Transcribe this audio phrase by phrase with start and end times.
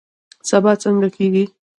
[0.49, 1.43] سبا څنګه کیږي؟